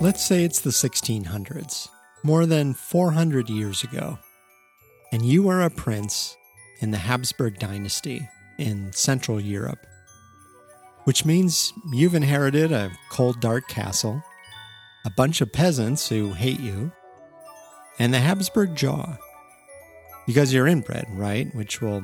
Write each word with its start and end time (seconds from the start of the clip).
Let's 0.00 0.24
say 0.24 0.44
it's 0.44 0.60
the 0.60 0.70
1600s, 0.70 1.88
more 2.24 2.46
than 2.46 2.74
400 2.74 3.48
years 3.50 3.84
ago, 3.84 4.18
and 5.12 5.24
you 5.24 5.48
are 5.48 5.62
a 5.62 5.70
prince 5.70 6.36
in 6.80 6.90
the 6.90 6.98
Habsburg 6.98 7.58
dynasty 7.58 8.28
in 8.58 8.92
Central 8.92 9.40
Europe, 9.40 9.86
which 11.04 11.24
means 11.24 11.72
you've 11.92 12.14
inherited 12.14 12.72
a 12.72 12.90
cold, 13.10 13.40
dark 13.40 13.68
castle, 13.68 14.22
a 15.04 15.10
bunch 15.10 15.40
of 15.40 15.52
peasants 15.52 16.08
who 16.08 16.32
hate 16.32 16.60
you, 16.60 16.90
and 17.98 18.12
the 18.12 18.20
Habsburg 18.20 18.74
jaw. 18.74 19.16
Because 20.26 20.52
you're 20.52 20.66
inbred, 20.66 21.06
right? 21.10 21.54
Which 21.54 21.80
will 21.80 22.02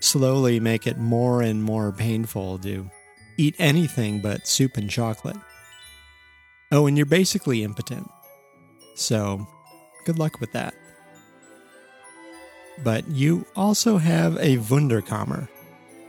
slowly 0.00 0.60
make 0.60 0.86
it 0.86 0.98
more 0.98 1.42
and 1.42 1.62
more 1.62 1.92
painful 1.92 2.58
to 2.60 2.90
eat 3.36 3.54
anything 3.58 4.20
but 4.20 4.46
soup 4.46 4.76
and 4.76 4.90
chocolate. 4.90 5.36
Oh, 6.72 6.86
and 6.86 6.96
you're 6.96 7.06
basically 7.06 7.62
impotent. 7.62 8.10
So, 8.94 9.46
good 10.04 10.18
luck 10.18 10.40
with 10.40 10.52
that. 10.52 10.74
But 12.82 13.08
you 13.08 13.46
also 13.54 13.98
have 13.98 14.36
a 14.36 14.58
Wunderkammer, 14.58 15.48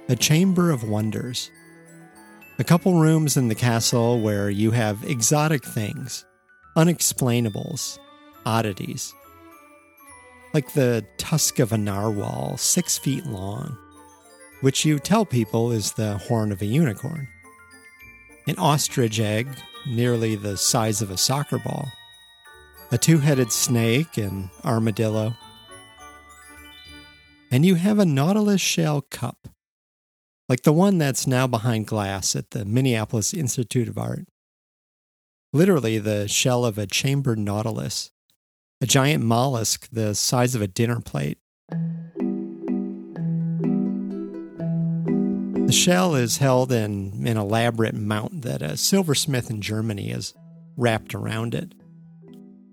a 0.10 0.16
chamber 0.16 0.72
of 0.72 0.88
wonders. 0.88 1.50
A 2.60 2.64
couple 2.64 3.00
rooms 3.00 3.38
in 3.38 3.50
the 3.50 3.56
castle 3.56 4.20
where 4.20 4.50
you 4.50 4.72
have 4.72 5.04
exotic 5.04 5.64
things, 5.64 6.26
unexplainables, 6.76 8.00
oddities. 8.46 9.14
Like 10.54 10.74
the 10.74 11.06
tusk 11.18 11.60
of 11.60 11.72
a 11.72 11.78
narwhal, 11.78 12.58
six 12.58 12.98
feet 12.98 13.26
long, 13.28 13.78
which 14.62 14.86
you 14.86 15.00
tell 15.00 15.26
people 15.26 15.72
is 15.72 15.94
the 15.94 16.18
horn 16.18 16.52
of 16.52 16.62
a 16.62 16.66
unicorn. 16.66 17.28
An 18.48 18.56
ostrich 18.58 19.20
egg, 19.20 19.48
nearly 19.88 20.36
the 20.36 20.58
size 20.58 21.02
of 21.02 21.12
a 21.12 21.18
soccer 21.18 21.60
ball. 21.60 21.88
A 22.92 22.98
two 22.98 23.20
headed 23.20 23.52
snake, 23.52 24.18
an 24.18 24.50
armadillo. 24.64 25.36
And 27.52 27.66
you 27.66 27.76
have 27.76 28.00
a 28.00 28.06
nautilus 28.06 28.62
shell 28.62 29.02
cup, 29.02 29.48
like 30.50 30.64
the 30.64 30.74
one 30.74 30.98
that's 30.98 31.28
now 31.28 31.48
behind 31.48 31.88
glass 31.88 32.36
at 32.36 32.52
the 32.52 32.66
Minneapolis 32.66 33.34
Institute 33.34 33.88
of 33.88 33.98
Art. 33.98 34.26
Literally 35.54 35.98
the 35.98 36.28
shell 36.28 36.66
of 36.66 36.78
a 36.78 36.88
chambered 36.88 37.40
nautilus, 37.40 38.12
a 38.82 38.86
giant 38.86 39.24
mollusk 39.24 39.88
the 39.92 40.14
size 40.14 40.56
of 40.56 40.62
a 40.62 40.68
dinner 40.68 41.00
plate. 41.00 41.38
The 45.68 45.74
shell 45.74 46.16
is 46.16 46.38
held 46.38 46.72
in 46.72 47.28
an 47.28 47.36
elaborate 47.36 47.94
mount 47.94 48.44
that 48.44 48.62
a 48.62 48.78
silversmith 48.78 49.50
in 49.50 49.62
Germany 49.62 50.12
has 50.12 50.34
wrapped 50.78 51.14
around 51.14 51.54
it. 51.54 51.74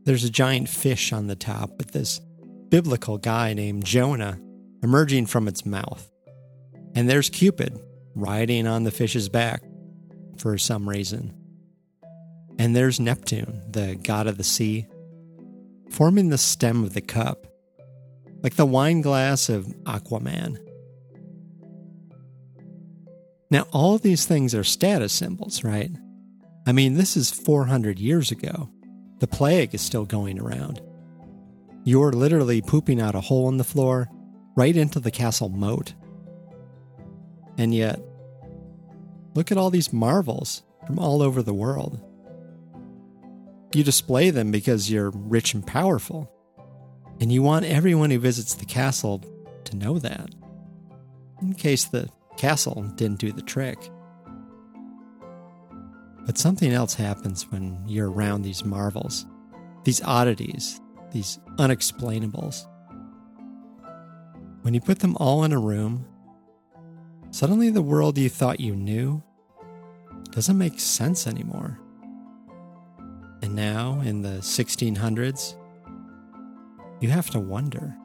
There's 0.04 0.22
a 0.22 0.30
giant 0.30 0.68
fish 0.68 1.12
on 1.12 1.26
the 1.26 1.34
top 1.34 1.76
with 1.76 1.90
this 1.90 2.20
biblical 2.68 3.18
guy 3.18 3.52
named 3.52 3.84
Jonah 3.84 4.38
emerging 4.80 5.26
from 5.26 5.48
its 5.48 5.66
mouth. 5.66 6.08
And 6.94 7.10
there's 7.10 7.28
Cupid 7.28 7.76
riding 8.14 8.68
on 8.68 8.84
the 8.84 8.92
fish's 8.92 9.28
back 9.28 9.64
for 10.38 10.56
some 10.56 10.88
reason. 10.88 11.34
And 12.60 12.76
there's 12.76 13.00
Neptune, 13.00 13.60
the 13.72 13.96
god 13.96 14.28
of 14.28 14.38
the 14.38 14.44
sea, 14.44 14.86
forming 15.90 16.28
the 16.28 16.38
stem 16.38 16.84
of 16.84 16.94
the 16.94 17.00
cup, 17.00 17.48
like 18.44 18.54
the 18.54 18.64
wine 18.64 19.00
glass 19.00 19.48
of 19.48 19.66
Aquaman. 19.82 20.63
Now, 23.54 23.68
all 23.70 23.98
these 23.98 24.26
things 24.26 24.52
are 24.52 24.64
status 24.64 25.12
symbols, 25.12 25.62
right? 25.62 25.92
I 26.66 26.72
mean, 26.72 26.94
this 26.94 27.16
is 27.16 27.30
400 27.30 28.00
years 28.00 28.32
ago. 28.32 28.68
The 29.20 29.28
plague 29.28 29.76
is 29.76 29.80
still 29.80 30.04
going 30.04 30.40
around. 30.40 30.82
You're 31.84 32.10
literally 32.10 32.62
pooping 32.62 33.00
out 33.00 33.14
a 33.14 33.20
hole 33.20 33.48
in 33.48 33.58
the 33.58 33.62
floor 33.62 34.08
right 34.56 34.76
into 34.76 34.98
the 34.98 35.12
castle 35.12 35.50
moat. 35.50 35.94
And 37.56 37.72
yet, 37.72 38.00
look 39.36 39.52
at 39.52 39.56
all 39.56 39.70
these 39.70 39.92
marvels 39.92 40.64
from 40.84 40.98
all 40.98 41.22
over 41.22 41.40
the 41.40 41.54
world. 41.54 42.00
You 43.72 43.84
display 43.84 44.30
them 44.30 44.50
because 44.50 44.90
you're 44.90 45.12
rich 45.14 45.54
and 45.54 45.64
powerful, 45.64 46.28
and 47.20 47.30
you 47.30 47.44
want 47.44 47.66
everyone 47.66 48.10
who 48.10 48.18
visits 48.18 48.54
the 48.54 48.64
castle 48.64 49.22
to 49.62 49.76
know 49.76 50.00
that, 50.00 50.34
in 51.40 51.54
case 51.54 51.84
the 51.84 52.08
castle 52.44 52.82
didn't 52.96 53.20
do 53.20 53.32
the 53.32 53.40
trick. 53.40 53.78
But 56.26 56.36
something 56.36 56.72
else 56.72 56.92
happens 56.92 57.50
when 57.50 57.82
you're 57.86 58.10
around 58.10 58.42
these 58.42 58.66
marvels, 58.66 59.24
these 59.84 60.02
oddities, 60.02 60.78
these 61.10 61.38
unexplainables. 61.56 62.66
When 64.60 64.74
you 64.74 64.80
put 64.82 64.98
them 64.98 65.16
all 65.18 65.44
in 65.44 65.52
a 65.52 65.58
room, 65.58 66.04
suddenly 67.30 67.70
the 67.70 67.80
world 67.80 68.18
you 68.18 68.28
thought 68.28 68.60
you 68.60 68.76
knew 68.76 69.22
doesn't 70.30 70.58
make 70.58 70.78
sense 70.78 71.26
anymore. 71.26 71.80
And 73.40 73.54
now, 73.54 74.02
in 74.04 74.20
the 74.20 74.40
1600s, 74.40 75.56
you 77.00 77.08
have 77.08 77.30
to 77.30 77.40
wonder 77.40 77.96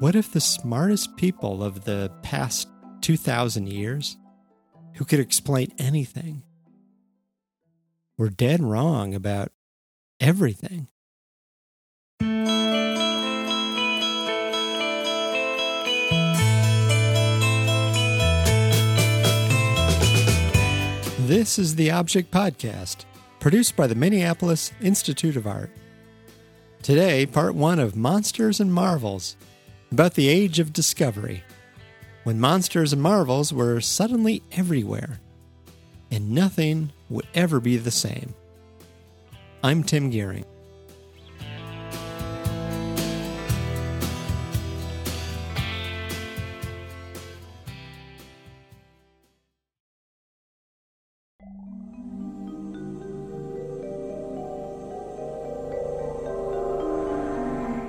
what 0.00 0.14
if 0.14 0.32
the 0.32 0.40
smartest 0.40 1.16
people 1.16 1.64
of 1.64 1.84
the 1.84 2.12
past 2.20 2.68
2,000 3.00 3.68
years 3.68 4.16
who 4.94 5.04
could 5.04 5.20
explain 5.20 5.72
anything 5.78 6.42
We're 8.18 8.30
dead 8.30 8.62
wrong 8.62 9.14
about 9.14 9.52
everything. 10.20 10.88
This 21.26 21.58
is 21.58 21.74
the 21.74 21.90
Object 21.90 22.30
Podcast, 22.30 23.04
produced 23.40 23.76
by 23.76 23.86
the 23.86 23.94
Minneapolis 23.94 24.72
Institute 24.80 25.36
of 25.36 25.46
Art. 25.46 25.70
Today, 26.82 27.26
part 27.26 27.54
one 27.54 27.80
of 27.80 27.96
Monsters 27.96 28.60
and 28.60 28.72
Marvels, 28.72 29.36
about 29.90 30.14
the 30.14 30.28
Age 30.28 30.58
of 30.58 30.72
Discovery 30.72 31.42
when 32.26 32.40
monsters 32.40 32.92
and 32.92 33.00
marvels 33.00 33.52
were 33.52 33.80
suddenly 33.80 34.42
everywhere, 34.50 35.20
and 36.10 36.32
nothing 36.32 36.90
would 37.08 37.24
ever 37.36 37.60
be 37.60 37.76
the 37.76 37.88
same. 37.88 38.34
I'm 39.62 39.84
Tim 39.84 40.10
Gihring. 40.10 40.44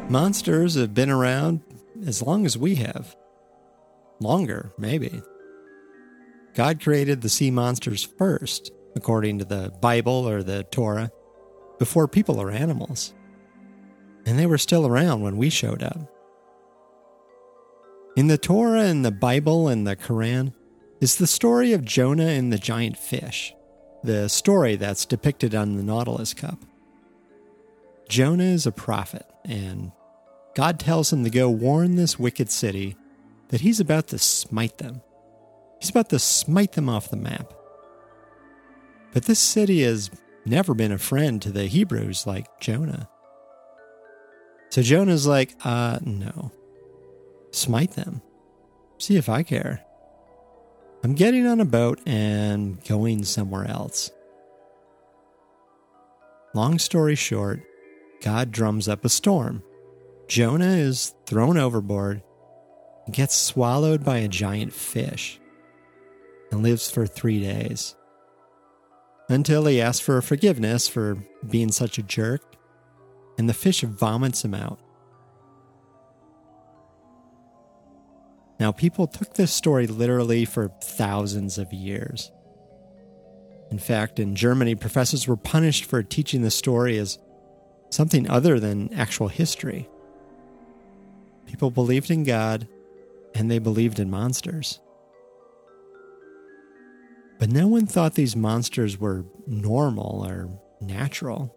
Monsters 0.08 0.76
have 0.76 0.94
been 0.94 1.10
around 1.10 1.62
as 2.06 2.22
long 2.22 2.46
as 2.46 2.56
we 2.56 2.76
have. 2.76 3.16
Longer, 4.20 4.74
maybe. 4.78 5.22
God 6.56 6.82
created 6.82 7.22
the 7.22 7.30
sea 7.30 7.52
monsters 7.52 8.04
first, 8.04 8.72
according 8.96 9.40
to 9.40 9.46
the 9.46 9.72
Bible 9.80 10.28
or 10.28 10.42
the 10.42 10.64
Torah, 10.64 11.12
before 11.78 12.08
people 12.08 12.42
or 12.42 12.50
animals. 12.50 13.14
And 14.26 14.40
they 14.40 14.48
were 14.48 14.58
still 14.58 14.88
around 14.88 15.22
when 15.22 15.38
we 15.38 15.50
showed 15.50 15.84
up. 15.84 16.00
In 18.16 18.28
the 18.28 18.40
Torah 18.40 18.86
and 18.86 19.06
the 19.06 19.12
Bible 19.12 19.68
and 19.68 19.86
the 19.86 19.96
Quran 19.96 20.54
is 21.00 21.18
the 21.18 21.28
story 21.28 21.74
of 21.74 21.86
Jonah 21.86 22.26
and 22.26 22.52
the 22.52 22.58
giant 22.58 22.98
fish, 22.98 23.54
the 24.04 24.28
story 24.28 24.76
that's 24.76 25.06
depicted 25.06 25.54
on 25.54 25.78
the 25.78 25.84
Nautilus 25.84 26.34
Cup. 26.34 26.58
Jonah 28.10 28.46
is 28.46 28.66
a 28.66 28.72
prophet, 28.72 29.26
and 29.46 29.92
God 30.56 30.80
tells 30.80 31.14
him 31.14 31.24
to 31.24 31.30
go 31.30 31.52
warn 31.52 31.96
this 31.96 32.18
wicked 32.18 32.50
city 32.50 32.96
that 33.50 33.62
he's 33.62 33.80
about 33.80 34.08
to 34.08 34.18
smite 34.18 34.78
them. 34.78 35.02
He's 35.80 35.90
about 35.90 36.10
to 36.10 36.20
smite 36.20 36.74
them 36.74 36.90
off 36.90 37.10
the 37.10 37.18
map. 37.18 37.54
But 39.14 39.26
this 39.26 39.40
city 39.40 39.84
has 39.84 40.12
never 40.46 40.74
been 40.74 40.92
a 40.92 40.98
friend 40.98 41.42
to 41.42 41.52
the 41.52 41.68
Hebrews 41.68 42.28
like 42.28 42.60
Jonah. 42.60 43.10
So 44.70 44.82
Jonah's 44.82 45.26
like, 45.26 45.56
uh, 45.64 46.00
no. 46.04 46.52
Smite 47.52 47.92
them. 47.92 48.22
See 48.98 49.16
if 49.16 49.30
I 49.30 49.44
care. 49.44 49.84
I'm 51.04 51.14
getting 51.14 51.46
on 51.48 51.62
a 51.62 51.66
boat 51.66 52.02
and 52.06 52.84
going 52.86 53.24
somewhere 53.24 53.66
else. 53.66 54.12
Long 56.54 56.80
story 56.80 57.16
short, 57.16 57.62
God 58.22 58.52
drums 58.52 58.90
up 58.90 59.06
a 59.06 59.10
storm. 59.10 59.64
Jonah 60.28 60.76
is 60.76 61.14
thrown 61.26 61.58
overboard 61.58 62.24
gets 63.12 63.36
swallowed 63.36 64.04
by 64.04 64.18
a 64.18 64.28
giant 64.28 64.74
fish 64.74 65.40
and 66.52 66.64
lives 66.64 66.90
for 66.90 67.06
three 67.06 67.42
days, 67.42 67.96
until 69.30 69.66
he 69.66 69.82
asks 69.82 70.00
for 70.00 70.22
forgiveness 70.22 70.88
for 70.88 71.18
being 71.50 71.72
such 71.72 71.98
a 71.98 72.04
jerk, 72.04 72.42
and 73.38 73.50
the 73.50 73.54
fish 73.54 73.82
vomits 73.82 74.44
him 74.44 74.54
out. 74.54 74.80
Now, 78.60 78.72
people 78.72 79.08
took 79.08 79.36
this 79.36 79.54
story 79.54 79.86
literally 79.86 80.46
for 80.46 80.70
thousands 80.82 81.58
of 81.58 81.72
years. 81.72 82.32
In 83.70 83.78
fact, 83.78 84.20
in 84.20 84.36
Germany, 84.36 84.76
professors 84.76 85.28
were 85.28 85.38
punished 85.38 85.86
for 85.86 86.02
teaching 86.02 86.42
the 86.42 86.50
story 86.50 86.98
as 86.98 87.20
something 87.90 88.30
other 88.30 88.60
than 88.60 88.94
actual 88.94 89.28
history. 89.28 89.88
People 91.46 91.70
believed 91.70 92.10
in 92.10 92.24
God 92.24 92.68
and 93.38 93.52
they 93.52 93.60
believed 93.60 94.00
in 94.00 94.10
monsters. 94.10 94.80
But 97.40 97.50
no 97.50 97.68
one 97.68 97.86
thought 97.86 98.16
these 98.16 98.36
monsters 98.36 99.00
were 99.00 99.26
normal 99.46 100.26
or 100.28 100.50
natural. 100.82 101.56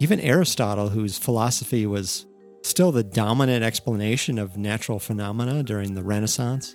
Even 0.00 0.18
Aristotle, 0.18 0.88
whose 0.88 1.16
philosophy 1.16 1.86
was 1.86 2.26
still 2.62 2.90
the 2.90 3.04
dominant 3.04 3.62
explanation 3.62 4.38
of 4.38 4.56
natural 4.56 4.98
phenomena 4.98 5.62
during 5.62 5.94
the 5.94 6.02
Renaissance, 6.02 6.74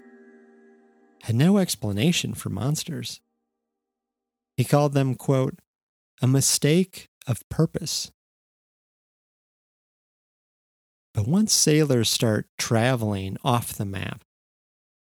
had 1.23 1.35
no 1.35 1.57
explanation 1.57 2.33
for 2.33 2.49
monsters. 2.49 3.19
He 4.55 4.63
called 4.63 4.93
them, 4.93 5.15
quote, 5.15 5.59
a 6.21 6.27
mistake 6.27 7.09
of 7.27 7.47
purpose. 7.49 8.11
But 11.15 11.29
once 11.29 11.53
sailors 11.53 12.09
start 12.09 12.47
traveling 12.57 13.37
off 13.41 13.71
the 13.71 13.85
map, 13.85 14.25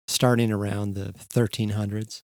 starting 0.06 0.52
around 0.52 0.94
the 0.94 1.12
1300s, 1.12 2.22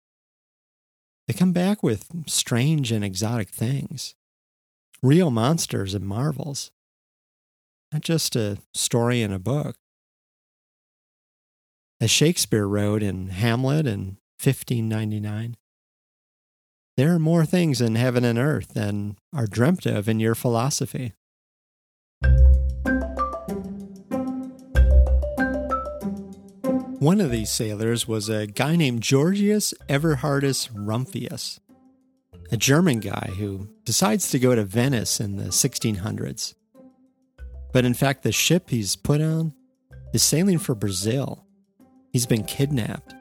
they 1.27 1.35
come 1.35 1.53
back 1.53 1.83
with 1.83 2.07
strange 2.25 2.91
and 2.91 3.05
exotic 3.05 3.49
things, 3.49 4.15
real 5.03 5.29
monsters 5.29 5.93
and 5.93 6.03
marvels, 6.03 6.71
not 7.93 8.01
just 8.01 8.35
a 8.35 8.57
story 8.73 9.21
in 9.21 9.31
a 9.31 9.37
book. 9.37 9.75
As 12.01 12.09
Shakespeare 12.09 12.67
wrote 12.67 13.03
in 13.03 13.29
Hamlet 13.29 13.85
in 13.85 14.17
1599, 14.43 15.57
there 16.97 17.13
are 17.13 17.19
more 17.19 17.45
things 17.45 17.81
in 17.81 17.93
heaven 17.93 18.25
and 18.25 18.39
earth 18.39 18.69
than 18.69 19.17
are 19.31 19.45
dreamt 19.45 19.85
of 19.85 20.09
in 20.09 20.19
your 20.19 20.33
philosophy. 20.33 21.13
One 27.05 27.21
of 27.21 27.29
these 27.29 27.51
sailors 27.51 28.07
was 28.07 28.29
a 28.29 28.47
guy 28.47 28.75
named 28.75 29.03
Georgius 29.03 29.75
Everhardus 29.87 30.71
Rumphius, 30.73 31.59
a 32.51 32.57
German 32.57 32.99
guy 32.99 33.29
who 33.37 33.69
decides 33.83 34.31
to 34.31 34.39
go 34.39 34.55
to 34.55 34.63
Venice 34.63 35.19
in 35.19 35.35
the 35.35 35.49
1600s. 35.49 36.55
But 37.71 37.85
in 37.85 37.93
fact, 37.93 38.23
the 38.23 38.31
ship 38.31 38.71
he's 38.71 38.95
put 38.95 39.21
on 39.21 39.53
is 40.15 40.23
sailing 40.23 40.57
for 40.57 40.73
Brazil. 40.73 41.45
He's 42.11 42.25
been 42.25 42.43
kidnapped. 42.43 43.13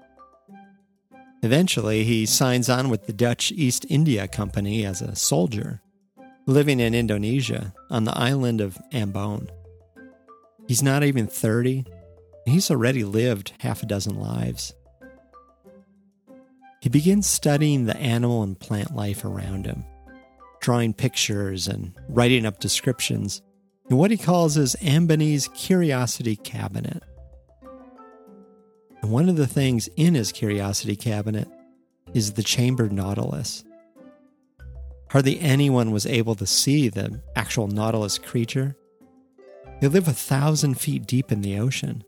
Eventually, 1.42 2.04
he 2.04 2.24
signs 2.24 2.70
on 2.70 2.88
with 2.88 3.06
the 3.06 3.12
Dutch 3.12 3.52
East 3.52 3.84
India 3.90 4.26
Company 4.26 4.86
as 4.86 5.02
a 5.02 5.14
soldier, 5.14 5.82
living 6.46 6.80
in 6.80 6.94
Indonesia 6.94 7.74
on 7.90 8.04
the 8.04 8.16
island 8.16 8.62
of 8.62 8.78
Ambon. 8.92 9.50
He's 10.66 10.82
not 10.82 11.04
even 11.04 11.26
30, 11.26 11.84
and 11.86 12.03
he's 12.52 12.70
already 12.70 13.04
lived 13.04 13.52
half 13.60 13.82
a 13.82 13.86
dozen 13.86 14.18
lives. 14.18 14.74
He 16.80 16.90
begins 16.90 17.26
studying 17.26 17.86
the 17.86 17.96
animal 17.96 18.42
and 18.42 18.58
plant 18.58 18.94
life 18.94 19.24
around 19.24 19.64
him, 19.64 19.84
drawing 20.60 20.92
pictures 20.92 21.66
and 21.66 21.96
writing 22.10 22.44
up 22.44 22.60
descriptions 22.60 23.40
in 23.88 23.96
what 23.96 24.10
he 24.10 24.18
calls 24.18 24.54
his 24.54 24.76
Ambonese 24.82 25.52
Curiosity 25.54 26.36
Cabinet. 26.36 27.02
And 29.00 29.10
one 29.10 29.28
of 29.28 29.36
the 29.36 29.46
things 29.46 29.88
in 29.96 30.14
his 30.14 30.32
curiosity 30.32 30.96
cabinet 30.96 31.48
is 32.12 32.34
the 32.34 32.42
chambered 32.42 32.92
nautilus. 32.92 33.64
Hardly 35.10 35.38
anyone 35.40 35.90
was 35.90 36.06
able 36.06 36.34
to 36.34 36.46
see 36.46 36.88
the 36.88 37.22
actual 37.36 37.68
nautilus 37.68 38.18
creature. 38.18 38.76
They 39.80 39.88
live 39.88 40.08
a 40.08 40.12
thousand 40.12 40.74
feet 40.80 41.06
deep 41.06 41.30
in 41.30 41.40
the 41.40 41.58
ocean 41.58 42.04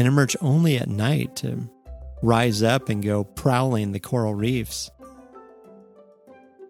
and 0.00 0.08
emerge 0.08 0.34
only 0.40 0.78
at 0.78 0.88
night 0.88 1.36
to 1.36 1.68
rise 2.22 2.62
up 2.62 2.88
and 2.88 3.04
go 3.04 3.22
prowling 3.22 3.92
the 3.92 4.00
coral 4.00 4.34
reefs. 4.34 4.90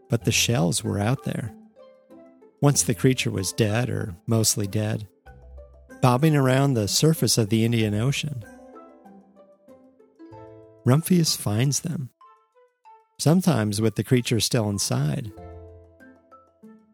But 0.08 0.24
the 0.24 0.32
shells 0.32 0.82
were 0.82 0.98
out 0.98 1.22
there. 1.22 1.54
Once 2.60 2.82
the 2.82 2.92
creature 2.92 3.30
was 3.30 3.52
dead, 3.52 3.88
or 3.88 4.16
mostly 4.26 4.66
dead, 4.66 5.06
bobbing 6.02 6.34
around 6.34 6.74
the 6.74 6.88
surface 6.88 7.38
of 7.38 7.50
the 7.50 7.64
Indian 7.64 7.94
Ocean. 7.94 8.44
Rumphius 10.84 11.36
finds 11.36 11.80
them, 11.80 12.10
sometimes 13.16 13.80
with 13.80 13.94
the 13.94 14.02
creature 14.02 14.40
still 14.40 14.68
inside. 14.68 15.30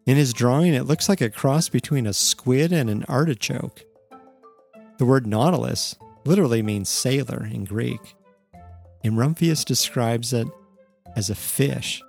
In 0.04 0.18
his 0.18 0.34
drawing, 0.34 0.74
it 0.74 0.84
looks 0.84 1.08
like 1.08 1.22
a 1.22 1.30
cross 1.30 1.70
between 1.70 2.06
a 2.06 2.12
squid 2.12 2.74
and 2.74 2.90
an 2.90 3.04
artichoke. 3.04 3.82
The 4.98 5.06
word 5.06 5.26
nautilus 5.26 5.96
literally 6.26 6.62
means 6.62 6.88
sailor 6.88 7.46
in 7.50 7.64
Greek, 7.64 8.14
and 9.04 9.16
Rumphius 9.16 9.64
describes 9.64 10.32
it 10.32 10.48
as 11.14 11.30
a 11.30 11.34
fish 11.34 12.02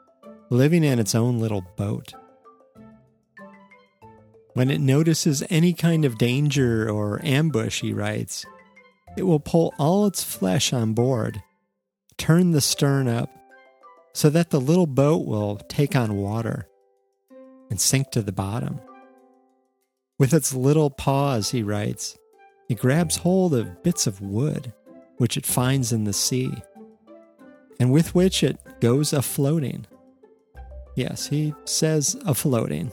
living 0.50 0.84
in 0.84 1.00
its 1.00 1.14
own 1.14 1.40
little 1.40 1.66
boat. 1.75 2.14
When 4.54 4.72
it 4.72 4.81
notices 4.81 5.44
any 5.50 5.74
kind 5.74 6.04
of 6.04 6.18
danger 6.18 6.90
or 6.90 7.24
ambush, 7.24 7.81
he 7.81 7.94
writes, 7.94 8.46
it 9.16 9.24
will 9.24 9.40
pull 9.40 9.74
all 9.78 10.08
its 10.08 10.24
flesh 10.24 10.74
on 10.74 10.94
board 10.94 11.42
turn 12.18 12.52
the 12.52 12.62
stern 12.62 13.08
up 13.08 13.30
so 14.14 14.30
that 14.30 14.50
the 14.50 14.60
little 14.60 14.88
boat 14.88 15.25
will 15.25 15.58
take 15.69 15.96
on 15.96 16.18
water 16.18 16.68
and 17.69 17.80
sink 17.80 18.12
to 18.12 18.22
the 18.22 18.31
bottom. 18.31 18.81
With 20.18 20.34
its 20.34 20.54
little 20.54 20.90
paws, 20.90 21.52
he 21.52 21.62
writes, 21.62 22.18
it 22.69 22.80
grabs 22.80 23.18
hold 23.18 23.54
of 23.54 23.84
bits 23.84 24.08
of 24.08 24.22
wood 24.22 24.74
which 25.18 25.38
it 25.38 25.46
finds 25.46 25.92
in 25.92 26.04
the 26.04 26.14
sea, 26.14 26.52
and 27.80 27.92
with 27.92 28.14
which 28.16 28.44
it 28.44 28.60
goes 28.80 29.14
a 29.14 29.22
floating. 29.22 29.86
Yes, 30.95 31.28
he 31.28 31.54
says 31.66 32.16
a 32.26 32.33
floating. 32.33 32.92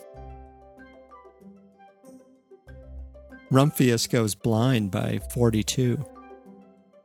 Rumphius 3.50 4.06
goes 4.06 4.34
blind 4.34 4.90
by 4.90 5.20
42. 5.32 6.04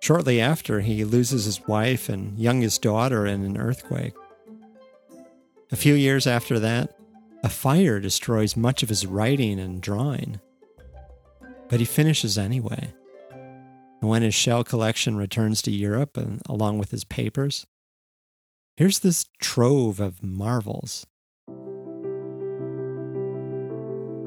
Shortly 0.02 0.42
after, 0.42 0.80
he 0.80 1.04
loses 1.04 1.46
his 1.46 1.68
wife 1.68 2.10
and 2.10 2.40
youngest 2.40 2.82
daughter 2.82 3.26
in 3.26 3.44
an 3.44 3.58
earthquake. 3.58 4.14
A 5.72 5.76
few 5.76 5.94
years 5.94 6.26
after 6.26 6.58
that, 6.60 6.98
a 7.44 7.50
fire 7.50 8.00
destroys 8.00 8.58
much 8.58 8.82
of 8.82 8.90
his 8.90 9.06
writing 9.06 9.60
and 9.60 9.82
drawing. 9.82 10.40
But 11.70 11.80
he 11.80 11.86
finishes 11.86 12.38
anyway. 12.38 12.94
And 14.02 14.10
when 14.10 14.22
his 14.22 14.34
shell 14.34 14.64
collection 14.64 15.16
returns 15.16 15.62
to 15.64 15.72
Europe 15.72 16.18
and 16.18 16.42
along 16.48 16.80
with 16.80 16.92
his 16.92 17.04
papers, 17.04 17.68
here's 18.76 19.00
this 19.00 19.26
trove 19.40 20.00
of 20.00 20.24
marvels. 20.24 21.06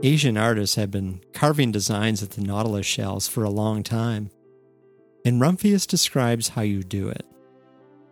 Asian 0.05 0.37
artists 0.37 0.77
had 0.77 0.91
been 0.91 1.21
carving 1.33 1.71
designs 1.71 2.23
of 2.23 2.31
the 2.31 2.43
nautilus 2.43 2.87
shells 2.87 3.29
for 3.29 3.45
a 3.45 3.51
long 3.51 3.83
time 3.83 4.31
and 5.25 5.41
Rumphius 5.41 5.87
describes 5.87 6.49
how 6.49 6.63
you 6.63 6.83
do 6.83 7.09
it 7.09 7.25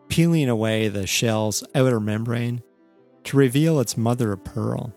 peeling 0.09 0.49
away 0.49 0.89
the 0.89 1.07
shell's 1.07 1.63
outer 1.73 2.01
membrane 2.01 2.61
to 3.23 3.37
reveal 3.37 3.79
its 3.79 3.97
mother 3.97 4.33
of 4.33 4.43
pearl, 4.43 4.93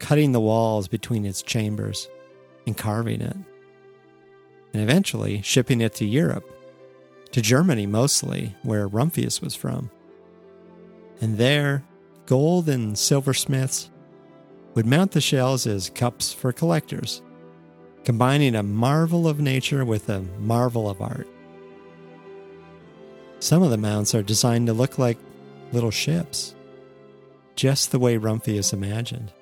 cutting 0.00 0.32
the 0.32 0.40
walls 0.40 0.88
between 0.88 1.24
its 1.24 1.40
chambers 1.40 2.08
and 2.66 2.76
carving 2.76 3.20
it, 3.20 3.36
and 4.72 4.82
eventually 4.82 5.40
shipping 5.42 5.80
it 5.80 5.94
to 5.94 6.04
Europe, 6.04 6.44
to 7.32 7.40
Germany 7.40 7.86
mostly, 7.86 8.54
where 8.62 8.88
Rumphius 8.88 9.40
was 9.40 9.54
from. 9.54 9.90
And 11.20 11.38
there, 11.38 11.84
gold 12.26 12.68
and 12.68 12.98
silversmiths 12.98 13.90
would 14.74 14.86
mount 14.86 15.12
the 15.12 15.20
shells 15.20 15.66
as 15.66 15.90
cups 15.90 16.32
for 16.32 16.52
collectors 16.52 17.22
combining 18.06 18.54
a 18.54 18.62
marvel 18.62 19.26
of 19.26 19.40
nature 19.40 19.84
with 19.84 20.08
a 20.08 20.20
marvel 20.38 20.88
of 20.88 21.02
art. 21.02 21.26
Some 23.40 23.64
of 23.64 23.70
the 23.70 23.76
mounts 23.76 24.14
are 24.14 24.22
designed 24.22 24.68
to 24.68 24.72
look 24.72 24.96
like 24.96 25.18
little 25.72 25.90
ships, 25.90 26.54
just 27.56 27.90
the 27.90 27.98
way 27.98 28.16
Rumphius 28.16 28.72
imagined. 28.72 29.32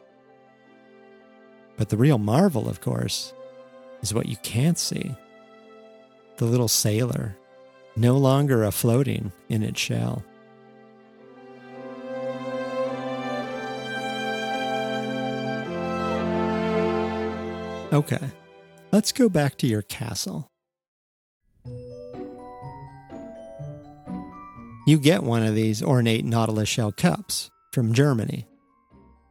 But 1.77 1.89
the 1.89 1.97
real 1.97 2.19
marvel, 2.19 2.69
of 2.69 2.81
course, 2.81 3.35
is 4.03 4.15
what 4.15 4.27
you 4.27 4.37
can't 4.43 4.79
see 4.79 5.15
the 6.37 6.45
little 6.45 6.69
sailor, 6.69 7.37
no 7.97 8.17
longer 8.17 8.59
afloating 8.59 9.31
in 9.49 9.63
its 9.63 9.81
shell. 9.81 10.25
Okay, 17.93 18.19
let's 18.91 19.13
go 19.13 19.29
back 19.29 19.57
to 19.59 19.69
your 19.69 19.83
castle. 19.83 20.49
You 24.87 24.99
get 24.99 25.23
one 25.23 25.45
of 25.45 25.55
these 25.55 25.83
ornate 25.83 26.25
nautilus 26.25 26.69
shell 26.69 26.91
cups 26.91 27.51
from 27.73 27.95
Germany, 27.95 28.47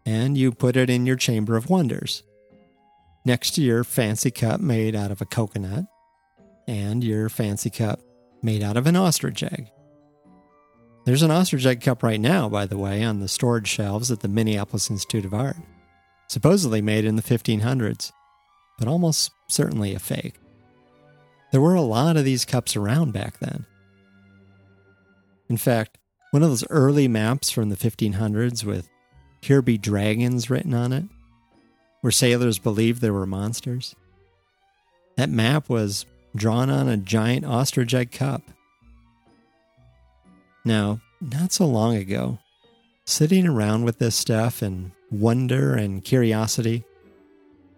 and 0.06 0.38
you 0.38 0.54
put 0.54 0.78
it 0.78 0.90
in 0.90 1.06
your 1.06 1.18
Chamber 1.18 1.58
of 1.58 1.70
Wonders 1.70 2.24
next 3.26 3.52
to 3.52 3.62
your 3.62 3.84
fancy 3.84 4.32
cup 4.32 4.60
made 4.60 4.96
out 4.96 5.12
of 5.12 5.22
a 5.22 5.26
coconut, 5.26 5.86
and 6.68 7.04
your 7.04 7.30
fancy 7.30 7.70
cup 7.70 8.00
made 8.42 8.64
out 8.64 8.78
of 8.78 8.88
an 8.88 8.96
ostrich 8.96 9.44
egg. 9.44 9.70
There's 11.06 11.24
an 11.24 11.32
ostrich 11.32 11.66
egg 11.66 11.82
cup 11.82 12.02
right 12.02 12.20
now, 12.20 12.48
by 12.48 12.66
the 12.66 12.78
way, 12.78 13.04
on 13.04 13.20
the 13.20 13.28
storage 13.28 13.68
shelves 13.68 14.10
at 14.12 14.22
the 14.22 14.30
Minneapolis 14.30 14.90
Institute 14.90 15.26
of 15.26 15.34
Art, 15.34 15.58
supposedly 16.28 16.82
made 16.82 17.06
in 17.06 17.16
the 17.16 17.22
1500s, 17.22 18.12
but 18.80 18.88
almost 18.88 19.32
certainly 19.50 19.94
a 19.94 20.00
fake. 20.00 20.36
There 21.52 21.62
were 21.62 21.76
a 21.76 21.82
lot 21.82 22.18
of 22.18 22.26
these 22.26 22.46
cups 22.46 22.76
around 22.76 23.12
back 23.14 23.40
then. 23.40 23.66
In 25.50 25.58
fact, 25.58 25.98
one 26.32 26.42
of 26.42 26.50
those 26.50 26.66
early 26.70 27.08
maps 27.08 27.52
from 27.52 27.70
the 27.70 27.76
1500s 27.76 28.64
with 28.64 28.90
Here 29.42 29.62
be 29.62 29.78
dragons 29.78 30.50
written 30.50 30.74
on 30.74 30.94
it, 30.94 31.04
where 32.04 32.12
sailors 32.12 32.60
believed 32.60 33.00
there 33.00 33.14
were 33.14 33.26
monsters, 33.26 33.96
that 35.16 35.30
map 35.30 35.70
was 35.70 36.06
drawn 36.36 36.70
on 36.70 36.90
a 36.90 36.98
giant 36.98 37.46
ostrich 37.46 37.94
egg 37.94 38.12
cup. 38.12 38.42
Now, 40.66 41.00
not 41.22 41.54
so 41.54 41.66
long 41.66 41.96
ago, 41.96 42.40
sitting 43.06 43.48
around 43.48 43.86
with 43.86 44.00
this 44.00 44.18
stuff 44.18 44.62
and 44.62 44.92
wonder 45.10 45.76
and 45.76 46.04
curiosity 46.04 46.84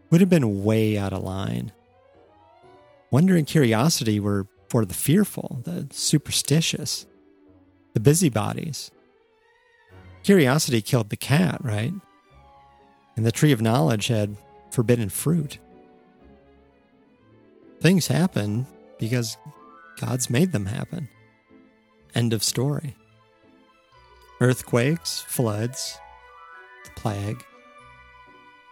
would 0.10 0.22
have 0.22 0.30
been 0.30 0.64
way 0.64 0.98
out 0.98 1.14
of 1.14 1.22
line. 1.22 1.72
Wonder 3.12 3.36
and 3.36 3.46
curiosity 3.46 4.20
were 4.20 4.48
for 4.70 4.86
the 4.86 4.96
fearful, 4.96 5.62
the 5.66 5.86
superstitious, 5.92 7.06
the 7.94 8.00
busybodies. 8.00 8.90
Curiosity 10.24 10.82
killed 10.82 11.12
the 11.12 11.16
cat, 11.16 11.64
right? 11.64 11.94
And 13.16 13.26
the 13.26 13.32
tree 13.32 13.52
of 13.52 13.62
knowledge 13.62 14.08
had 14.08 14.36
forbidden 14.72 15.10
fruit. 15.10 15.60
Things 17.80 18.08
happen 18.08 18.66
because 19.00 19.38
God's 20.00 20.30
made 20.30 20.52
them 20.52 20.66
happen. 20.66 21.08
End 22.14 22.34
of 22.34 22.44
story. 22.44 22.96
Earthquakes, 24.42 25.22
floods, 25.22 25.98
the 26.84 26.92
plague. 26.92 27.44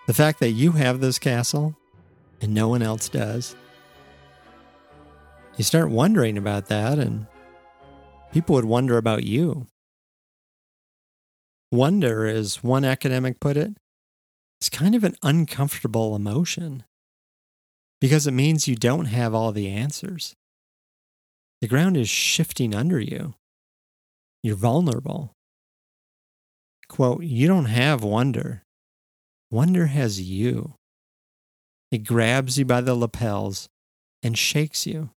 The 0.08 0.14
fact 0.14 0.40
that 0.40 0.52
you 0.52 0.74
have 0.74 1.00
this 1.00 1.20
castle 1.20 1.76
and 2.42 2.54
no 2.54 2.68
one 2.68 2.82
else 2.82 3.08
does. 3.08 3.56
You 5.58 5.64
start 5.64 5.90
wondering 5.90 6.38
about 6.38 6.68
that, 6.68 7.00
and 7.00 7.28
people 8.34 8.56
would 8.56 8.66
wonder 8.66 8.98
about 8.98 9.24
you. 9.24 9.68
Wonder, 11.72 12.26
as 12.26 12.64
one 12.64 12.84
academic 12.84 13.40
put 13.40 13.56
it, 13.56 13.72
is 14.64 14.70
kind 14.70 14.96
of 14.96 15.04
an 15.04 15.16
uncomfortable 15.22 16.16
emotion 16.16 16.86
because 18.00 18.26
it 18.28 18.32
means 18.32 18.68
you 18.68 18.76
don't 18.76 19.06
have 19.06 19.34
all 19.34 19.52
the 19.52 19.68
answers. 19.68 20.36
The 21.60 21.68
ground 21.68 21.98
is 21.98 22.08
shifting 22.08 22.74
under 22.74 23.00
you. 23.00 23.34
You're 24.42 24.56
vulnerable. 24.56 25.34
Quote, 26.88 27.24
you 27.24 27.48
don't 27.48 27.66
have 27.66 28.04
wonder. 28.04 28.64
Wonder 29.52 29.88
has 29.88 30.22
you. 30.22 30.76
It 31.92 32.06
grabs 32.06 32.58
you 32.58 32.66
by 32.66 32.82
the 32.82 32.96
lapels 32.96 33.68
and 34.22 34.38
shakes 34.38 34.88
you. 34.88 35.10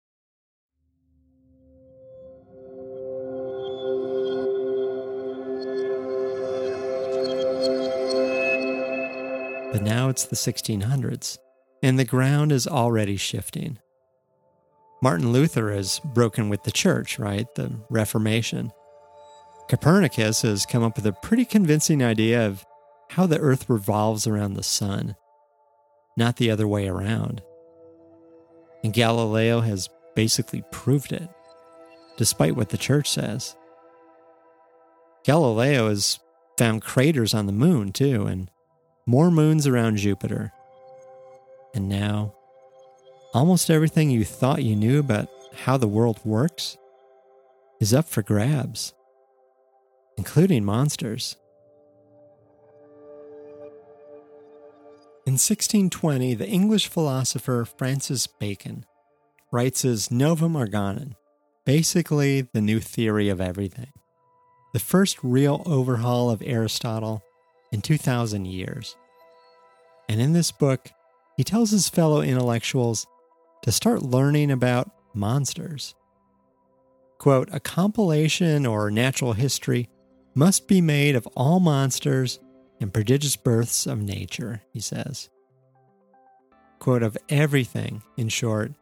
But 9.75 9.83
now 9.83 10.07
it's 10.07 10.23
the 10.23 10.37
1600s, 10.37 11.37
and 11.83 11.99
the 11.99 12.05
ground 12.05 12.53
is 12.53 12.65
already 12.65 13.17
shifting. 13.17 13.77
Martin 15.01 15.33
Luther 15.33 15.69
has 15.73 15.99
broken 15.99 16.47
with 16.47 16.63
the 16.63 16.71
church, 16.71 17.19
right? 17.19 17.45
The 17.55 17.73
Reformation. 17.89 18.71
Copernicus 19.67 20.43
has 20.43 20.65
come 20.65 20.81
up 20.81 20.95
with 20.95 21.05
a 21.05 21.11
pretty 21.11 21.43
convincing 21.43 22.01
idea 22.01 22.47
of 22.47 22.65
how 23.09 23.25
the 23.25 23.37
earth 23.37 23.69
revolves 23.69 24.25
around 24.25 24.53
the 24.53 24.63
sun, 24.63 25.17
not 26.15 26.37
the 26.37 26.49
other 26.49 26.69
way 26.69 26.87
around. 26.87 27.41
And 28.81 28.93
Galileo 28.93 29.59
has 29.59 29.89
basically 30.15 30.63
proved 30.71 31.11
it, 31.11 31.29
despite 32.15 32.55
what 32.55 32.69
the 32.69 32.77
church 32.77 33.09
says. 33.09 33.57
Galileo 35.25 35.89
has 35.89 36.17
found 36.57 36.81
craters 36.81 37.33
on 37.33 37.45
the 37.45 37.51
moon, 37.51 37.91
too, 37.91 38.25
and 38.25 38.49
more 39.05 39.29
moons 39.29 39.67
around 39.67 39.97
Jupiter. 39.97 40.51
And 41.73 41.87
now 41.87 42.33
almost 43.33 43.69
everything 43.69 44.09
you 44.09 44.23
thought 44.23 44.63
you 44.63 44.75
knew 44.75 44.99
about 44.99 45.27
how 45.53 45.77
the 45.77 45.87
world 45.87 46.19
works 46.23 46.77
is 47.79 47.93
up 47.93 48.05
for 48.07 48.23
grabs, 48.23 48.93
including 50.17 50.63
monsters. 50.63 51.35
In 55.27 55.33
1620, 55.33 56.35
the 56.35 56.47
English 56.47 56.87
philosopher 56.87 57.65
Francis 57.65 58.27
Bacon 58.27 58.85
writes 59.51 59.81
his 59.81 60.11
Novum 60.11 60.55
Organon, 60.55 61.15
basically 61.65 62.41
the 62.53 62.61
new 62.61 62.79
theory 62.79 63.29
of 63.29 63.41
everything, 63.41 63.91
the 64.73 64.79
first 64.79 65.17
real 65.23 65.63
overhaul 65.65 66.29
of 66.29 66.43
Aristotle 66.45 67.23
in 67.71 67.81
2,000 67.81 68.45
years. 68.45 68.95
And 70.07 70.21
in 70.21 70.33
this 70.33 70.51
book, 70.51 70.89
he 71.37 71.43
tells 71.43 71.71
his 71.71 71.89
fellow 71.89 72.21
intellectuals 72.21 73.05
to 73.63 73.71
start 73.71 74.03
learning 74.03 74.51
about 74.51 74.91
monsters. 75.13 75.95
Quote, 77.17 77.49
a 77.51 77.59
compilation 77.59 78.65
or 78.65 78.91
natural 78.91 79.33
history 79.33 79.89
must 80.35 80.67
be 80.67 80.81
made 80.81 81.15
of 81.15 81.27
all 81.35 81.59
monsters 81.59 82.39
and 82.79 82.93
prodigious 82.93 83.35
births 83.35 83.87
of 83.87 84.01
nature, 84.01 84.61
he 84.71 84.79
says. 84.79 85.29
Quote, 86.79 87.03
of 87.03 87.17
everything, 87.29 88.03
in 88.17 88.29
short, 88.29 88.73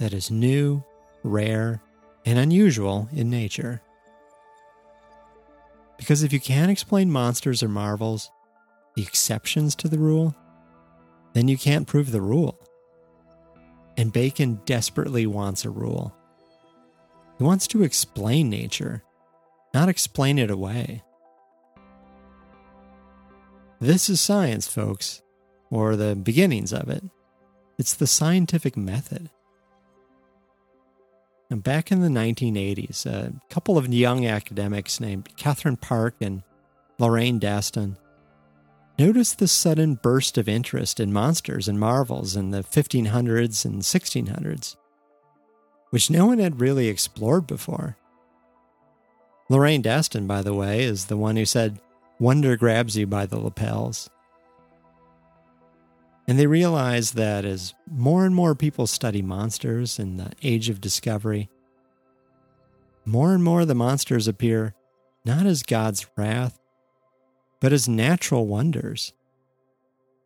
that 0.00 0.12
is 0.12 0.30
new, 0.30 0.84
rare, 1.22 1.80
and 2.26 2.38
unusual 2.38 3.08
in 3.12 3.30
nature. 3.30 3.80
Because 5.98 6.22
if 6.22 6.32
you 6.32 6.40
can't 6.40 6.70
explain 6.70 7.10
monsters 7.10 7.62
or 7.62 7.68
marvels, 7.68 8.30
the 8.94 9.02
exceptions 9.02 9.74
to 9.76 9.88
the 9.88 9.98
rule, 9.98 10.34
then 11.34 11.48
you 11.48 11.58
can't 11.58 11.86
prove 11.86 12.10
the 12.10 12.22
rule. 12.22 12.58
And 13.96 14.12
Bacon 14.12 14.60
desperately 14.64 15.26
wants 15.26 15.64
a 15.64 15.70
rule. 15.70 16.14
He 17.36 17.44
wants 17.44 17.66
to 17.68 17.82
explain 17.82 18.48
nature, 18.48 19.02
not 19.74 19.88
explain 19.88 20.38
it 20.38 20.50
away. 20.50 21.02
This 23.80 24.08
is 24.08 24.20
science, 24.20 24.66
folks, 24.66 25.22
or 25.70 25.94
the 25.94 26.16
beginnings 26.16 26.72
of 26.72 26.88
it. 26.88 27.04
It's 27.78 27.94
the 27.94 28.08
scientific 28.08 28.76
method. 28.76 29.30
Back 31.50 31.90
in 31.90 32.02
the 32.02 32.08
1980s, 32.08 33.06
a 33.06 33.32
couple 33.48 33.78
of 33.78 33.92
young 33.92 34.26
academics 34.26 35.00
named 35.00 35.34
Katharine 35.38 35.78
Park 35.78 36.16
and 36.20 36.42
Lorraine 36.98 37.40
Daston 37.40 37.96
noticed 38.98 39.38
the 39.38 39.48
sudden 39.48 39.94
burst 39.94 40.36
of 40.36 40.46
interest 40.46 41.00
in 41.00 41.10
monsters 41.10 41.66
and 41.66 41.80
marvels 41.80 42.36
in 42.36 42.50
the 42.50 42.62
1500s 42.62 43.64
and 43.64 43.80
1600s, 43.80 44.76
which 45.88 46.10
no 46.10 46.26
one 46.26 46.38
had 46.38 46.60
really 46.60 46.88
explored 46.88 47.46
before. 47.46 47.96
Lorraine 49.48 49.82
Daston, 49.82 50.26
by 50.26 50.42
the 50.42 50.54
way, 50.54 50.82
is 50.82 51.06
the 51.06 51.16
one 51.16 51.36
who 51.36 51.46
said, 51.46 51.80
Wonder 52.20 52.56
grabs 52.56 52.94
you 52.94 53.06
by 53.06 53.24
the 53.24 53.38
lapels. 53.38 54.10
And 56.28 56.38
they 56.38 56.46
realize 56.46 57.12
that 57.12 57.46
as 57.46 57.74
more 57.90 58.26
and 58.26 58.34
more 58.34 58.54
people 58.54 58.86
study 58.86 59.22
monsters 59.22 59.98
in 59.98 60.18
the 60.18 60.30
age 60.42 60.68
of 60.68 60.78
discovery, 60.78 61.48
more 63.06 63.32
and 63.32 63.42
more 63.42 63.64
the 63.64 63.74
monsters 63.74 64.28
appear 64.28 64.74
not 65.24 65.46
as 65.46 65.62
God's 65.62 66.06
wrath, 66.18 66.60
but 67.60 67.72
as 67.72 67.88
natural 67.88 68.46
wonders, 68.46 69.14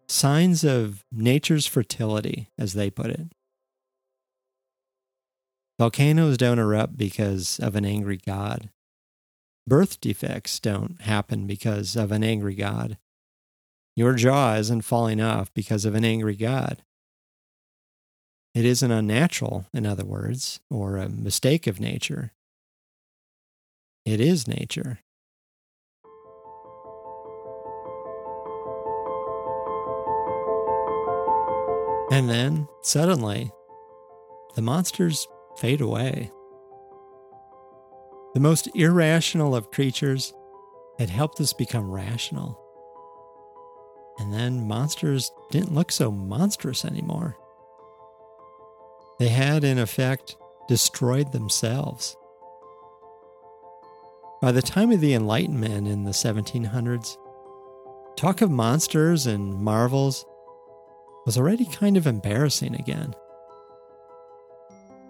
signs 0.09 0.65
of 0.65 1.05
nature's 1.13 1.69
fertility, 1.69 2.51
as 2.59 2.75
they 2.75 2.91
put 2.91 3.07
it. 3.07 3.33
Volcanoes 5.79 6.37
don't 6.37 6.59
erupt 6.59 6.97
because 6.97 7.61
of 7.61 7.77
an 7.77 7.85
angry 7.85 8.19
God. 8.19 8.71
Birth 9.69 10.01
defects 10.01 10.59
don't 10.59 11.01
happen 11.03 11.47
because 11.47 11.95
of 11.95 12.11
an 12.11 12.25
angry 12.25 12.57
God. 12.57 12.99
Your 13.95 14.15
jaw 14.15 14.55
isn't 14.55 14.83
falling 14.83 15.21
off 15.21 15.53
because 15.53 15.85
of 15.85 15.95
an 15.95 16.05
angry 16.05 16.37
God. 16.37 16.83
It 18.55 18.65
isn't 18.65 18.91
unnatural, 18.91 19.67
in 19.73 19.87
other 19.87 20.05
words, 20.05 20.61
or 20.71 20.97
a 20.97 21.09
mistake 21.09 21.67
of 21.67 21.81
nature. 21.81 22.33
It 24.05 24.21
is 24.21 24.49
nature. 24.49 25.01
And 32.11 32.29
then, 32.29 32.69
suddenly, 32.83 33.51
the 34.55 34.61
monsters 34.61 35.27
fade 35.57 35.81
away. 35.81 36.31
The 38.35 38.41
most 38.41 38.69
irrational 38.75 39.55
of 39.55 39.71
creatures 39.71 40.35
had 40.99 41.09
helped 41.09 41.41
us 41.41 41.55
become 41.55 41.91
rational. 41.91 42.62
And 44.19 44.33
then 44.33 44.69
monsters 44.69 45.31
didn't 45.51 45.75
look 45.75 45.91
so 45.91 46.11
monstrous 46.11 46.85
anymore. 46.85 47.37
They 49.19 49.29
had, 49.29 49.65
in 49.65 49.79
effect, 49.79 50.37
destroyed 50.69 51.33
themselves. 51.33 52.17
By 54.41 54.53
the 54.53 54.63
time 54.63 54.91
of 54.91 55.01
the 55.01 55.15
Enlightenment 55.15 55.87
in 55.87 56.05
the 56.05 56.11
1700s, 56.11 57.17
talk 58.17 58.41
of 58.41 58.51
monsters 58.51 59.27
and 59.27 59.55
marvels 59.55 60.27
was 61.25 61.39
already 61.39 61.65
kind 61.67 61.97
of 61.97 62.07
embarrassing 62.07 62.75
again. 62.75 63.15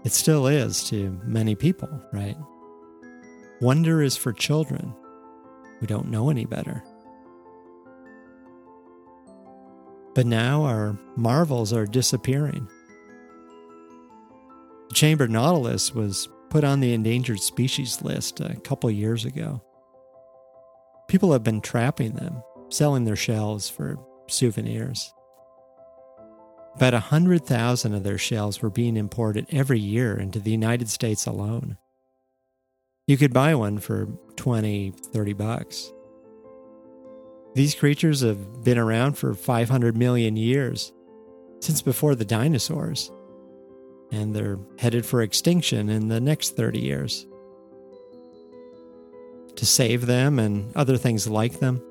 It 0.04 0.12
still 0.12 0.46
is 0.46 0.84
to 0.90 1.18
many 1.24 1.54
people, 1.54 1.88
right? 2.12 2.36
Wonder 3.60 4.02
is 4.02 4.16
for 4.16 4.32
children 4.32 4.94
who 5.78 5.86
don't 5.86 6.10
know 6.10 6.28
any 6.28 6.44
better. 6.44 6.82
But 10.14 10.26
now 10.26 10.64
our 10.64 10.98
marvels 11.16 11.72
are 11.72 11.86
disappearing. 11.86 12.68
The 14.88 14.94
chambered 14.94 15.30
nautilus 15.30 15.94
was 15.94 16.28
put 16.50 16.64
on 16.64 16.80
the 16.80 16.92
endangered 16.92 17.40
species 17.40 18.02
list 18.02 18.40
a 18.40 18.56
couple 18.56 18.90
years 18.90 19.24
ago. 19.24 19.62
People 21.08 21.32
have 21.32 21.42
been 21.42 21.62
trapping 21.62 22.12
them, 22.12 22.42
selling 22.68 23.04
their 23.04 23.16
shells 23.16 23.68
for 23.70 23.98
souvenirs. 24.28 25.12
About 26.76 26.92
100,000 26.94 27.94
of 27.94 28.02
their 28.02 28.18
shells 28.18 28.62
were 28.62 28.70
being 28.70 28.96
imported 28.96 29.46
every 29.50 29.78
year 29.78 30.18
into 30.18 30.40
the 30.40 30.50
United 30.50 30.88
States 30.88 31.26
alone. 31.26 31.76
You 33.06 33.16
could 33.16 33.32
buy 33.32 33.54
one 33.54 33.78
for 33.78 34.06
20, 34.36 34.90
30 34.90 35.32
bucks. 35.32 35.92
These 37.54 37.74
creatures 37.74 38.20
have 38.22 38.64
been 38.64 38.78
around 38.78 39.18
for 39.18 39.34
500 39.34 39.96
million 39.96 40.36
years, 40.36 40.92
since 41.60 41.82
before 41.82 42.14
the 42.14 42.24
dinosaurs, 42.24 43.12
and 44.10 44.34
they're 44.34 44.58
headed 44.78 45.04
for 45.04 45.22
extinction 45.22 45.90
in 45.90 46.08
the 46.08 46.20
next 46.20 46.56
30 46.56 46.78
years. 46.78 47.26
To 49.56 49.66
save 49.66 50.06
them 50.06 50.38
and 50.38 50.74
other 50.74 50.96
things 50.96 51.28
like 51.28 51.60
them, 51.60 51.82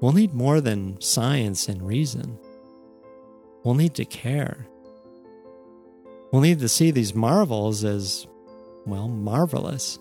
we'll 0.00 0.12
need 0.12 0.32
more 0.32 0.60
than 0.60 1.00
science 1.00 1.68
and 1.68 1.82
reason. 1.82 2.38
We'll 3.64 3.74
need 3.74 3.94
to 3.94 4.04
care. 4.04 4.68
We'll 6.30 6.42
need 6.42 6.60
to 6.60 6.68
see 6.68 6.92
these 6.92 7.14
marvels 7.14 7.84
as, 7.84 8.28
well, 8.86 9.08
marvelous. 9.08 9.98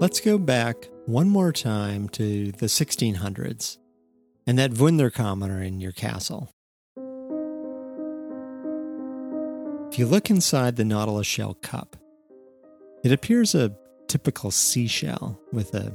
Let's 0.00 0.20
go 0.20 0.38
back 0.38 0.88
one 1.06 1.28
more 1.28 1.50
time 1.50 2.08
to 2.10 2.52
the 2.52 2.66
1600s 2.66 3.78
and 4.46 4.56
that 4.56 4.70
Wunderkammer 4.70 5.66
in 5.66 5.80
your 5.80 5.90
castle. 5.90 6.52
If 9.90 9.98
you 9.98 10.06
look 10.06 10.30
inside 10.30 10.76
the 10.76 10.84
Nautilus 10.84 11.26
shell 11.26 11.54
cup, 11.54 11.96
it 13.02 13.10
appears 13.10 13.56
a 13.56 13.76
typical 14.06 14.52
seashell 14.52 15.36
with 15.52 15.74
a 15.74 15.92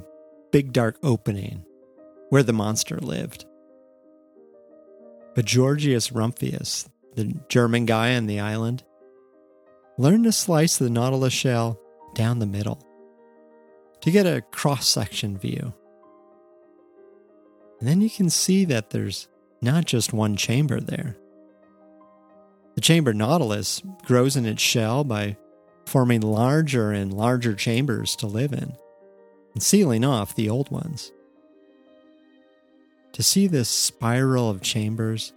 big 0.52 0.74
dark 0.74 0.98
opening 1.02 1.64
where 2.28 2.42
the 2.42 2.52
monster 2.52 2.98
lived. 2.98 3.46
But 5.34 5.46
Georgius 5.46 6.10
Rumphius, 6.10 6.86
the 7.14 7.34
German 7.48 7.86
guy 7.86 8.16
on 8.16 8.26
the 8.26 8.40
island, 8.40 8.84
learned 9.96 10.24
to 10.24 10.32
slice 10.32 10.76
the 10.76 10.90
nautilus 10.90 11.32
shell 11.32 11.80
down 12.14 12.38
the 12.38 12.44
middle 12.44 12.83
to 14.04 14.10
get 14.10 14.26
a 14.26 14.42
cross 14.50 14.86
section 14.86 15.38
view. 15.38 15.72
And 17.80 17.88
then 17.88 18.02
you 18.02 18.10
can 18.10 18.28
see 18.28 18.66
that 18.66 18.90
there's 18.90 19.28
not 19.62 19.86
just 19.86 20.12
one 20.12 20.36
chamber 20.36 20.78
there. 20.78 21.16
The 22.74 22.82
chamber 22.82 23.14
nautilus 23.14 23.80
grows 24.04 24.36
in 24.36 24.44
its 24.44 24.60
shell 24.60 25.04
by 25.04 25.38
forming 25.86 26.20
larger 26.20 26.92
and 26.92 27.14
larger 27.14 27.54
chambers 27.54 28.14
to 28.16 28.26
live 28.26 28.52
in 28.52 28.76
and 29.54 29.62
sealing 29.62 30.04
off 30.04 30.34
the 30.34 30.50
old 30.50 30.70
ones. 30.70 31.10
To 33.14 33.22
see 33.22 33.46
this 33.46 33.70
spiral 33.70 34.50
of 34.50 34.60
chambers 34.60 35.32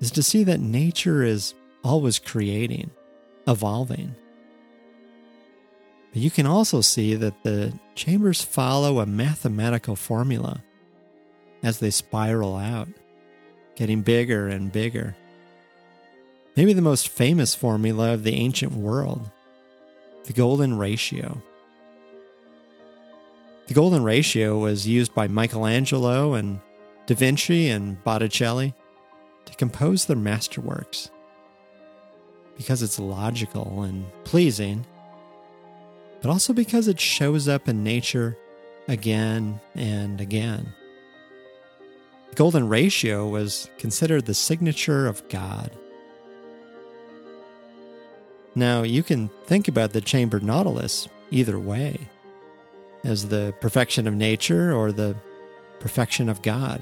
is 0.00 0.10
to 0.10 0.22
see 0.22 0.44
that 0.44 0.60
nature 0.60 1.22
is 1.22 1.54
always 1.82 2.18
creating, 2.18 2.90
evolving. 3.48 4.16
But 6.12 6.22
you 6.22 6.30
can 6.30 6.46
also 6.46 6.80
see 6.80 7.14
that 7.14 7.42
the 7.42 7.72
chambers 7.94 8.42
follow 8.42 8.98
a 8.98 9.06
mathematical 9.06 9.96
formula 9.96 10.62
as 11.62 11.78
they 11.78 11.90
spiral 11.90 12.56
out, 12.56 12.88
getting 13.76 14.02
bigger 14.02 14.48
and 14.48 14.72
bigger. 14.72 15.16
Maybe 16.56 16.72
the 16.72 16.82
most 16.82 17.08
famous 17.08 17.54
formula 17.54 18.14
of 18.14 18.24
the 18.24 18.34
ancient 18.34 18.72
world, 18.72 19.30
the 20.24 20.32
golden 20.32 20.78
ratio. 20.78 21.40
The 23.68 23.74
golden 23.74 24.02
ratio 24.02 24.58
was 24.58 24.88
used 24.88 25.14
by 25.14 25.28
Michelangelo 25.28 26.34
and 26.34 26.58
Da 27.06 27.14
Vinci 27.14 27.68
and 27.68 28.02
Botticelli 28.02 28.74
to 29.44 29.54
compose 29.54 30.06
their 30.06 30.16
masterworks 30.16 31.10
because 32.56 32.82
it's 32.82 32.98
logical 32.98 33.82
and 33.84 34.04
pleasing, 34.24 34.84
but 36.20 36.30
also 36.30 36.52
because 36.52 36.88
it 36.88 37.00
shows 37.00 37.48
up 37.48 37.68
in 37.68 37.82
nature 37.82 38.36
again 38.88 39.60
and 39.74 40.20
again. 40.20 40.72
The 42.30 42.36
golden 42.36 42.68
ratio 42.68 43.28
was 43.28 43.70
considered 43.78 44.26
the 44.26 44.34
signature 44.34 45.06
of 45.06 45.26
God. 45.28 45.70
Now, 48.54 48.82
you 48.82 49.02
can 49.02 49.28
think 49.46 49.68
about 49.68 49.92
the 49.92 50.00
chambered 50.00 50.42
nautilus 50.42 51.08
either 51.30 51.58
way 51.58 52.08
as 53.04 53.28
the 53.28 53.54
perfection 53.60 54.06
of 54.06 54.14
nature 54.14 54.72
or 54.72 54.92
the 54.92 55.16
perfection 55.78 56.28
of 56.28 56.42
God. 56.42 56.80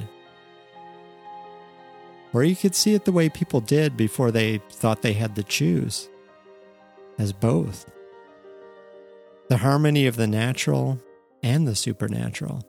Or 2.32 2.42
you 2.42 2.56
could 2.56 2.74
see 2.74 2.94
it 2.94 3.04
the 3.04 3.12
way 3.12 3.28
people 3.28 3.60
did 3.60 3.96
before 3.96 4.30
they 4.30 4.58
thought 4.70 5.02
they 5.02 5.14
had 5.14 5.34
to 5.36 5.42
choose 5.42 6.08
as 7.18 7.32
both 7.32 7.90
the 9.48 9.58
harmony 9.58 10.06
of 10.06 10.16
the 10.16 10.26
natural 10.26 11.00
and 11.42 11.66
the 11.66 11.74
supernatural, 11.74 12.62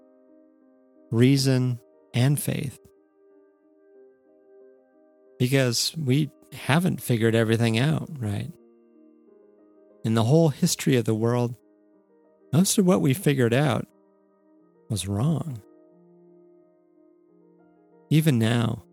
reason 1.12 1.80
and 2.14 2.42
faith. 2.42 2.80
Because 5.38 5.94
we 5.98 6.32
haven't 6.54 7.02
figured 7.02 7.36
everything 7.36 7.78
out, 7.78 8.10
right? 8.18 8.52
In 10.04 10.14
the 10.14 10.24
whole 10.24 10.50
history 10.50 10.96
of 10.96 11.06
the 11.06 11.14
world, 11.14 11.56
most 12.54 12.78
of 12.78 12.86
what 12.86 13.02
we 13.02 13.14
figured 13.14 13.54
out 13.54 13.86
was 14.90 15.08
wrong. 15.08 15.62
Even 18.10 18.40
now, 18.40 18.84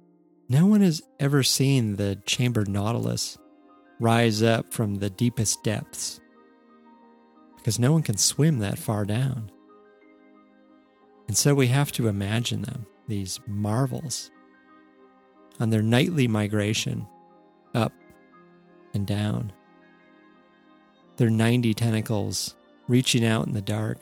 no 0.49 0.67
one 0.67 0.83
has 0.83 1.03
ever 1.19 1.43
seen 1.43 1.97
the 1.97 2.21
chambered 2.27 2.69
nautilus 2.69 3.39
rise 3.99 4.43
up 4.43 4.73
from 4.73 4.97
the 4.97 5.09
deepest 5.09 5.65
depths 5.65 6.21
because 7.67 7.81
no 7.81 7.91
one 7.91 8.03
can 8.05 8.17
swim 8.17 8.61
that 8.61 8.79
far 8.79 9.05
down. 9.05 9.51
And 11.27 11.37
so 11.37 11.53
we 11.53 11.67
have 11.67 11.91
to 11.93 12.07
imagine 12.07 12.63
them, 12.63 12.87
these 13.09 13.41
marvels, 13.45 14.31
on 15.59 15.71
their 15.71 15.83
nightly 15.83 16.29
migration 16.29 17.09
up 17.75 17.93
and 18.95 19.05
down. 19.05 19.53
Their 21.17 21.29
90 21.29 21.75
tentacles 21.75 22.55
reaching 22.87 23.25
out 23.25 23.49
in 23.49 23.53
the 23.53 23.61
dark, 23.61 23.99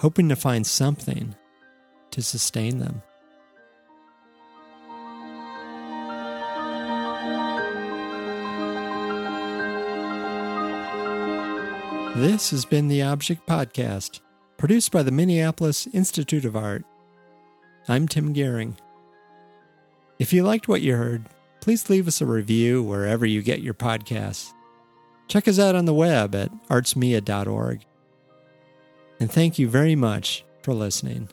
hoping 0.00 0.28
to 0.28 0.34
find 0.34 0.66
something 0.66 1.36
to 2.10 2.22
sustain 2.22 2.80
them. 2.80 3.02
This 12.16 12.48
has 12.48 12.64
been 12.64 12.88
the 12.88 13.02
Object 13.02 13.46
Podcast, 13.46 14.20
produced 14.56 14.90
by 14.90 15.02
the 15.02 15.10
Minneapolis 15.10 15.86
Institute 15.88 16.46
of 16.46 16.56
Art. 16.56 16.82
I'm 17.88 18.08
Tim 18.08 18.32
Gihring. 18.32 18.78
If 20.18 20.32
you 20.32 20.42
liked 20.42 20.66
what 20.66 20.80
you 20.80 20.96
heard, 20.96 21.28
please 21.60 21.90
leave 21.90 22.08
us 22.08 22.22
a 22.22 22.26
review 22.26 22.82
wherever 22.82 23.26
you 23.26 23.42
get 23.42 23.60
your 23.60 23.74
podcasts. 23.74 24.54
Check 25.28 25.46
us 25.46 25.58
out 25.58 25.74
on 25.74 25.84
the 25.84 25.92
web 25.92 26.34
at 26.34 26.50
artsmia.org. 26.68 27.84
And 29.20 29.30
thank 29.30 29.58
you 29.58 29.68
very 29.68 29.94
much 29.94 30.42
for 30.62 30.72
listening. 30.72 31.28